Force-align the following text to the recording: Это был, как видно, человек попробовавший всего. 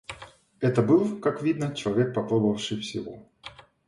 Это 0.61 0.81
был, 0.81 1.19
как 1.19 1.43
видно, 1.43 1.75
человек 1.75 2.15
попробовавший 2.15 2.79
всего. 2.79 3.19